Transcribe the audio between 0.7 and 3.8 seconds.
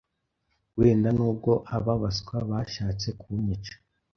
wenda n’ubwo aba baswa bashatse kunyica